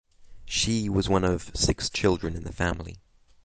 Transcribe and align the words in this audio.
She 0.47 0.89
was 0.89 1.07
one 1.07 1.23
of 1.23 1.51
six 1.55 1.87
children 1.87 2.35
in 2.35 2.43
the 2.43 2.51
family. 2.51 2.97